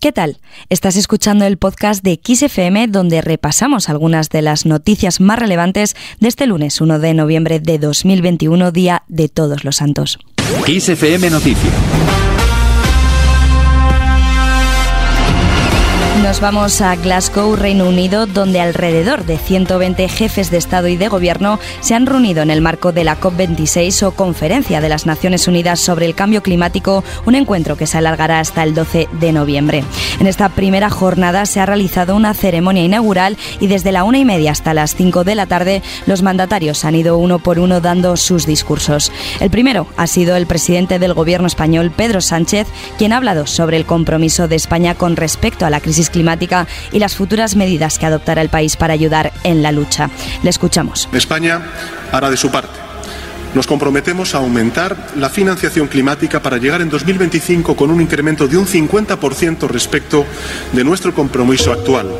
¿Qué 0.00 0.12
tal? 0.12 0.38
Estás 0.68 0.94
escuchando 0.94 1.44
el 1.44 1.56
podcast 1.56 2.04
de 2.04 2.20
XFM 2.22 2.86
donde 2.86 3.20
repasamos 3.20 3.88
algunas 3.88 4.28
de 4.28 4.42
las 4.42 4.64
noticias 4.64 5.20
más 5.20 5.40
relevantes 5.40 5.96
de 6.20 6.28
este 6.28 6.46
lunes 6.46 6.80
1 6.80 7.00
de 7.00 7.14
noviembre 7.14 7.58
de 7.58 7.80
2021, 7.80 8.70
Día 8.70 9.02
de 9.08 9.28
Todos 9.28 9.64
los 9.64 9.76
Santos. 9.76 10.20
XFM 10.66 11.30
Noticias. 11.30 12.27
Nos 16.28 16.42
vamos 16.42 16.82
a 16.82 16.94
Glasgow, 16.94 17.56
Reino 17.56 17.88
Unido, 17.88 18.26
donde 18.26 18.60
alrededor 18.60 19.24
de 19.24 19.38
120 19.38 20.10
jefes 20.10 20.50
de 20.50 20.58
Estado 20.58 20.86
y 20.88 20.98
de 20.98 21.08
Gobierno 21.08 21.58
se 21.80 21.94
han 21.94 22.04
reunido 22.04 22.42
en 22.42 22.50
el 22.50 22.60
marco 22.60 22.92
de 22.92 23.02
la 23.02 23.18
COP26 23.18 24.02
o 24.02 24.10
Conferencia 24.10 24.82
de 24.82 24.90
las 24.90 25.06
Naciones 25.06 25.48
Unidas 25.48 25.80
sobre 25.80 26.04
el 26.04 26.14
Cambio 26.14 26.42
Climático, 26.42 27.02
un 27.24 27.34
encuentro 27.34 27.78
que 27.78 27.86
se 27.86 27.96
alargará 27.96 28.40
hasta 28.40 28.62
el 28.62 28.74
12 28.74 29.08
de 29.10 29.32
noviembre. 29.32 29.84
En 30.20 30.26
esta 30.26 30.50
primera 30.50 30.90
jornada 30.90 31.46
se 31.46 31.60
ha 31.60 31.66
realizado 31.66 32.14
una 32.14 32.34
ceremonia 32.34 32.84
inaugural 32.84 33.38
y 33.58 33.66
desde 33.68 33.90
la 33.90 34.04
una 34.04 34.18
y 34.18 34.26
media 34.26 34.52
hasta 34.52 34.74
las 34.74 34.94
5 34.96 35.24
de 35.24 35.34
la 35.34 35.46
tarde 35.46 35.82
los 36.04 36.20
mandatarios 36.20 36.84
han 36.84 36.94
ido 36.94 37.16
uno 37.16 37.38
por 37.38 37.58
uno 37.58 37.80
dando 37.80 38.18
sus 38.18 38.44
discursos. 38.44 39.12
El 39.40 39.48
primero 39.48 39.86
ha 39.96 40.06
sido 40.06 40.36
el 40.36 40.46
presidente 40.46 40.98
del 40.98 41.14
Gobierno 41.14 41.46
español, 41.46 41.90
Pedro 41.90 42.20
Sánchez, 42.20 42.66
quien 42.98 43.14
ha 43.14 43.16
hablado 43.16 43.46
sobre 43.46 43.78
el 43.78 43.86
compromiso 43.86 44.46
de 44.46 44.56
España 44.56 44.94
con 44.94 45.16
respecto 45.16 45.64
a 45.64 45.70
la 45.70 45.80
crisis 45.80 46.10
climática 46.10 46.17
y 46.92 46.98
las 46.98 47.16
futuras 47.16 47.56
medidas 47.56 47.98
que 47.98 48.06
adoptará 48.06 48.42
el 48.42 48.48
país 48.48 48.76
para 48.76 48.94
ayudar 48.94 49.32
en 49.44 49.62
la 49.62 49.72
lucha. 49.72 50.10
Le 50.42 50.50
escuchamos. 50.50 51.08
España 51.12 51.62
hará 52.12 52.30
de 52.30 52.36
su 52.36 52.50
parte. 52.50 52.78
Nos 53.54 53.66
comprometemos 53.66 54.34
a 54.34 54.38
aumentar 54.38 54.96
la 55.16 55.30
financiación 55.30 55.88
climática 55.88 56.40
para 56.42 56.58
llegar 56.58 56.82
en 56.82 56.90
2025 56.90 57.74
con 57.76 57.90
un 57.90 58.00
incremento 58.00 58.46
de 58.46 58.58
un 58.58 58.66
50% 58.66 59.66
respecto 59.68 60.26
de 60.72 60.84
nuestro 60.84 61.14
compromiso 61.14 61.72
actual. 61.72 62.10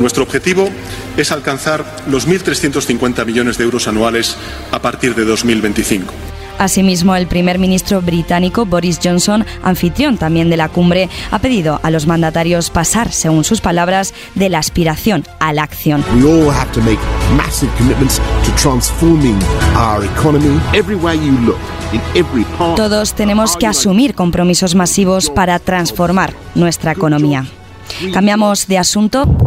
Nuestro 0.00 0.24
objetivo 0.24 0.68
es 1.16 1.32
alcanzar 1.32 1.84
los 2.08 2.28
1.350 2.28 3.24
millones 3.24 3.56
de 3.56 3.64
euros 3.64 3.88
anuales 3.88 4.36
a 4.70 4.80
partir 4.80 5.14
de 5.14 5.24
2025. 5.24 6.35
Asimismo, 6.58 7.14
el 7.16 7.26
primer 7.26 7.58
ministro 7.58 8.00
británico 8.00 8.64
Boris 8.64 8.98
Johnson, 9.02 9.44
anfitrión 9.62 10.16
también 10.16 10.50
de 10.50 10.56
la 10.56 10.68
cumbre, 10.68 11.08
ha 11.30 11.38
pedido 11.38 11.80
a 11.82 11.90
los 11.90 12.06
mandatarios 12.06 12.70
pasar, 12.70 13.12
según 13.12 13.44
sus 13.44 13.60
palabras, 13.60 14.14
de 14.34 14.48
la 14.48 14.58
aspiración 14.58 15.24
a 15.38 15.52
la 15.52 15.62
acción. 15.62 16.04
Todos 22.76 23.14
tenemos 23.14 23.56
que 23.56 23.66
asumir 23.66 24.14
compromisos 24.14 24.74
masivos 24.74 25.30
para 25.30 25.58
transformar 25.58 26.34
nuestra 26.54 26.92
economía. 26.92 27.46
Cambiamos 28.12 28.66
de 28.66 28.78
asunto. 28.78 29.45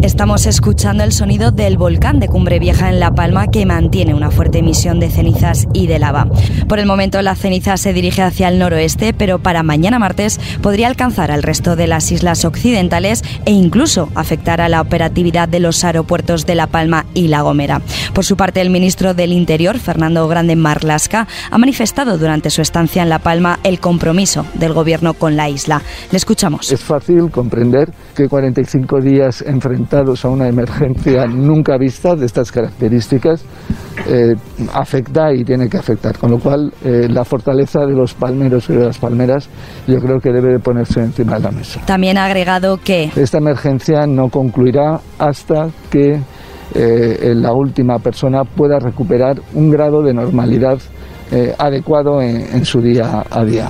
Estamos 0.00 0.46
escuchando 0.46 1.02
el 1.02 1.10
sonido 1.10 1.50
del 1.50 1.76
volcán 1.76 2.20
de 2.20 2.28
Cumbre 2.28 2.60
Vieja 2.60 2.88
en 2.88 3.00
La 3.00 3.10
Palma 3.10 3.48
que 3.48 3.66
mantiene 3.66 4.14
una 4.14 4.30
fuerte 4.30 4.58
emisión 4.58 5.00
de 5.00 5.10
cenizas 5.10 5.66
y 5.72 5.88
de 5.88 5.98
lava. 5.98 6.28
Por 6.68 6.78
el 6.78 6.86
momento 6.86 7.20
la 7.20 7.34
ceniza 7.34 7.76
se 7.76 7.92
dirige 7.92 8.22
hacia 8.22 8.46
el 8.48 8.60
noroeste, 8.60 9.12
pero 9.12 9.40
para 9.40 9.64
mañana 9.64 9.98
martes 9.98 10.38
podría 10.62 10.86
alcanzar 10.86 11.32
al 11.32 11.42
resto 11.42 11.74
de 11.74 11.88
las 11.88 12.12
islas 12.12 12.44
occidentales 12.44 13.24
e 13.44 13.50
incluso 13.50 14.08
afectar 14.14 14.60
a 14.60 14.68
la 14.68 14.80
operatividad 14.80 15.48
de 15.48 15.58
los 15.58 15.82
aeropuertos 15.82 16.46
de 16.46 16.54
La 16.54 16.68
Palma 16.68 17.04
y 17.12 17.26
La 17.26 17.42
Gomera. 17.42 17.82
Por 18.14 18.24
su 18.24 18.36
parte, 18.36 18.60
el 18.60 18.70
ministro 18.70 19.14
del 19.14 19.32
Interior, 19.32 19.80
Fernando 19.80 20.28
Grande 20.28 20.54
Marlasca, 20.54 21.26
ha 21.50 21.58
manifestado 21.58 22.18
durante 22.18 22.50
su 22.50 22.62
estancia 22.62 23.02
en 23.02 23.08
La 23.08 23.18
Palma 23.18 23.58
el 23.64 23.80
compromiso 23.80 24.46
del 24.54 24.74
gobierno 24.74 25.14
con 25.14 25.36
la 25.36 25.48
isla. 25.48 25.82
Le 26.12 26.18
escuchamos. 26.18 26.70
Es 26.70 26.84
fácil 26.84 27.32
comprender 27.32 27.90
que 28.14 28.28
45 28.28 29.00
días 29.00 29.42
enfrentados 29.42 29.87
a 29.90 30.28
una 30.28 30.48
emergencia 30.48 31.26
nunca 31.26 31.78
vista 31.78 32.14
de 32.14 32.26
estas 32.26 32.52
características 32.52 33.42
eh, 34.06 34.34
afecta 34.74 35.32
y 35.32 35.44
tiene 35.44 35.68
que 35.68 35.78
afectar. 35.78 36.18
Con 36.18 36.32
lo 36.32 36.38
cual, 36.38 36.72
eh, 36.84 37.08
la 37.08 37.24
fortaleza 37.24 37.80
de 37.80 37.94
los 37.94 38.14
palmeros 38.14 38.68
y 38.68 38.74
de 38.74 38.84
las 38.86 38.98
palmeras 38.98 39.48
yo 39.86 39.98
creo 39.98 40.18
que 40.20 40.30
debe 40.30 40.52
de 40.52 40.58
ponerse 40.58 41.00
encima 41.00 41.36
de 41.36 41.40
la 41.40 41.50
mesa. 41.50 41.80
También 41.86 42.18
ha 42.18 42.26
agregado 42.26 42.78
que... 42.78 43.10
Esta 43.16 43.38
emergencia 43.38 44.06
no 44.06 44.28
concluirá 44.28 45.00
hasta 45.18 45.68
que 45.90 46.20
eh, 46.74 47.32
la 47.34 47.52
última 47.52 47.98
persona 47.98 48.44
pueda 48.44 48.78
recuperar 48.78 49.36
un 49.54 49.70
grado 49.70 50.02
de 50.02 50.12
normalidad 50.12 50.78
adecuado 51.58 52.22
en 52.22 52.64
su 52.64 52.80
día 52.80 53.22
a 53.30 53.44
día. 53.44 53.68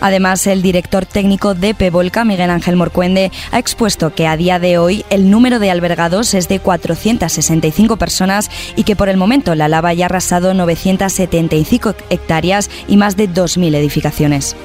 Además, 0.00 0.46
el 0.46 0.62
director 0.62 1.06
técnico 1.06 1.54
de 1.54 1.74
Pevolca, 1.74 2.24
Miguel 2.24 2.50
Ángel 2.50 2.76
Morcuende, 2.76 3.30
ha 3.52 3.58
expuesto 3.58 4.14
que 4.14 4.26
a 4.26 4.36
día 4.36 4.58
de 4.58 4.78
hoy 4.78 5.04
el 5.10 5.30
número 5.30 5.58
de 5.58 5.70
albergados 5.70 6.34
es 6.34 6.48
de 6.48 6.60
465 6.60 7.96
personas 7.96 8.50
y 8.76 8.84
que 8.84 8.96
por 8.96 9.08
el 9.08 9.16
momento 9.16 9.54
la 9.54 9.68
lava 9.68 9.92
ya 9.92 10.04
ha 10.04 10.06
arrasado 10.06 10.54
975 10.54 11.94
hectáreas 12.10 12.70
y 12.88 12.96
más 12.96 13.16
de 13.16 13.28
2.000 13.28 13.74
edificaciones. 13.74 14.56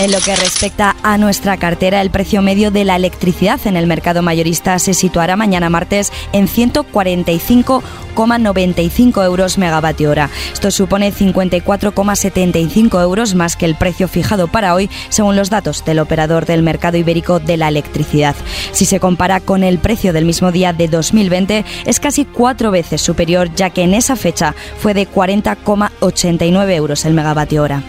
En 0.00 0.10
lo 0.12 0.20
que 0.20 0.34
respecta 0.34 0.96
a 1.02 1.18
nuestra 1.18 1.58
cartera, 1.58 2.00
el 2.00 2.08
precio 2.08 2.40
medio 2.40 2.70
de 2.70 2.86
la 2.86 2.96
electricidad 2.96 3.60
en 3.66 3.76
el 3.76 3.86
mercado 3.86 4.22
mayorista 4.22 4.78
se 4.78 4.94
situará 4.94 5.36
mañana 5.36 5.68
martes 5.68 6.10
en 6.32 6.48
145,95 6.48 9.24
euros 9.26 9.58
megavatio 9.58 10.08
hora. 10.08 10.30
Esto 10.54 10.70
supone 10.70 11.12
54,75 11.12 13.02
euros 13.02 13.34
más 13.34 13.56
que 13.56 13.66
el 13.66 13.74
precio 13.74 14.08
fijado 14.08 14.48
para 14.48 14.74
hoy, 14.74 14.88
según 15.10 15.36
los 15.36 15.50
datos 15.50 15.84
del 15.84 15.98
operador 15.98 16.46
del 16.46 16.62
mercado 16.62 16.96
ibérico 16.96 17.38
de 17.38 17.58
la 17.58 17.68
electricidad. 17.68 18.34
Si 18.72 18.86
se 18.86 19.00
compara 19.00 19.40
con 19.40 19.62
el 19.62 19.78
precio 19.78 20.14
del 20.14 20.24
mismo 20.24 20.50
día 20.50 20.72
de 20.72 20.88
2020, 20.88 21.66
es 21.84 22.00
casi 22.00 22.24
cuatro 22.24 22.70
veces 22.70 23.02
superior, 23.02 23.54
ya 23.54 23.68
que 23.68 23.82
en 23.82 23.92
esa 23.92 24.16
fecha 24.16 24.54
fue 24.78 24.94
de 24.94 25.06
40,89 25.06 26.74
euros 26.74 27.04
el 27.04 27.12
megavatio 27.12 27.62
hora. 27.62 27.82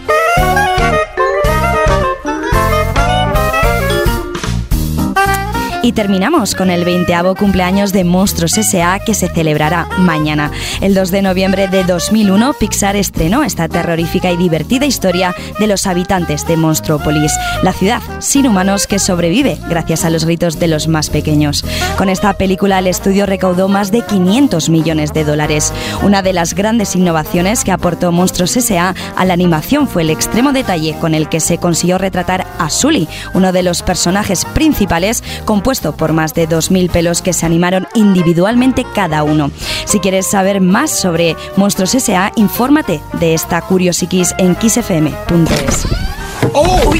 Y 5.83 5.93
terminamos 5.93 6.53
con 6.53 6.69
el 6.69 6.85
20 6.85 7.11
cumpleaños 7.37 7.91
de 7.91 8.03
Monstruos 8.03 8.57
S.A. 8.57 8.99
que 8.99 9.15
se 9.15 9.27
celebrará 9.27 9.87
mañana. 9.97 10.51
El 10.79 10.93
2 10.93 11.09
de 11.09 11.21
noviembre 11.23 11.67
de 11.67 11.83
2001, 11.83 12.53
Pixar 12.53 12.95
estrenó 12.95 13.43
esta 13.43 13.67
terrorífica 13.67 14.31
y 14.31 14.37
divertida 14.37 14.85
historia 14.85 15.35
de 15.59 15.67
los 15.67 15.87
habitantes 15.87 16.47
de 16.47 16.55
Monstruópolis, 16.55 17.33
la 17.63 17.73
ciudad 17.73 18.01
sin 18.19 18.47
humanos 18.47 18.85
que 18.85 18.99
sobrevive 18.99 19.57
gracias 19.69 20.05
a 20.05 20.11
los 20.11 20.25
gritos 20.25 20.59
de 20.59 20.67
los 20.67 20.87
más 20.87 21.09
pequeños. 21.09 21.65
Con 21.97 22.09
esta 22.09 22.33
película, 22.33 22.79
el 22.79 22.87
estudio 22.87 23.25
recaudó 23.25 23.67
más 23.67 23.91
de 23.91 24.01
500 24.01 24.69
millones 24.69 25.13
de 25.13 25.23
dólares. 25.23 25.73
Una 26.03 26.21
de 26.21 26.33
las 26.33 26.53
grandes 26.53 26.95
innovaciones 26.95 27.63
que 27.63 27.71
aportó 27.71 28.11
Monstruos 28.11 28.55
S.A. 28.55 28.93
a 29.15 29.25
la 29.25 29.33
animación 29.33 29.87
fue 29.87 30.03
el 30.03 30.11
extremo 30.11 30.53
detalle 30.53 30.95
con 30.99 31.15
el 31.15 31.27
que 31.27 31.39
se 31.39 31.57
consiguió 31.57 31.97
retratar 31.97 32.45
a 32.59 32.69
Sully, 32.69 33.07
uno 33.33 33.51
de 33.51 33.63
los 33.63 33.81
personajes 33.81 34.45
principales 34.45 35.23
por 35.79 36.11
más 36.11 36.33
de 36.33 36.49
2.000 36.49 36.91
pelos 36.91 37.21
que 37.21 37.33
se 37.33 37.45
animaron 37.45 37.87
individualmente 37.95 38.85
cada 38.93 39.23
uno. 39.23 39.51
Si 39.85 39.99
quieres 39.99 40.29
saber 40.29 40.59
más 40.59 40.91
sobre 40.91 41.37
Monstruos 41.55 41.95
S.A., 41.95 42.31
infórmate 42.35 43.01
de 43.13 43.33
esta 43.33 43.61
Curiosiquis 43.61 44.33
en 44.37 44.55
kissfm.es. 44.55 45.87
¡Oh! 46.53 46.93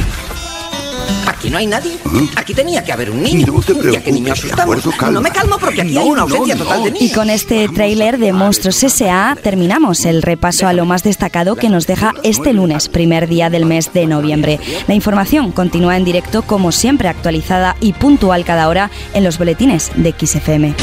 Aquí 1.28 1.50
no 1.50 1.58
hay 1.58 1.68
nadie. 1.68 1.98
Aquí 2.36 2.54
tenía 2.54 2.84
que 2.84 2.92
haber 2.92 3.12
un 3.12 3.24
niño. 3.24 3.48
No 3.48 3.62
te 3.62 3.74
preocupes, 3.76 4.04
que 4.04 4.12
niño 4.12 4.34
asustamos. 4.34 4.86
no 5.12 5.22
me 5.22 5.32
calmo 5.32 5.58
porque 5.60 5.82
aquí 5.82 5.98
hay 5.98 6.08
una 6.08 6.22
ausencia 6.24 6.56
total 6.56 6.84
de 6.84 6.92
niños. 6.92 7.12
Y 7.12 7.14
con 7.14 7.30
este 7.30 7.68
tráiler 7.70 8.18
de 8.18 8.34
Monstruos 8.34 8.84
S.A. 8.84 9.36
terminamos 9.42 10.06
el 10.06 10.22
repaso 10.22 10.68
a 10.68 10.74
lo 10.74 10.86
más 10.86 11.04
destacado 11.04 11.56
que 11.56 11.70
nos 11.70 11.88
deja 11.88 12.14
este 12.24 12.54
lunes, 12.54 12.90
primer 12.90 13.28
día 13.28 13.50
del 13.50 13.66
mes 13.66 13.94
de 13.94 14.06
noviembre. 14.08 14.60
La 14.88 14.94
información 14.94 15.52
continúa 15.52 15.98
en 15.98 16.06
directo 16.06 16.42
como 16.44 16.72
siempre 16.72 17.08
actualizada 17.08 17.76
y 17.80 17.94
puntual 17.94 18.46
cada 18.46 18.68
hora 18.68 18.92
en 19.14 19.24
los 19.24 19.38
boletines 19.38 19.92
de 19.96 20.14
XFM. 20.18 20.76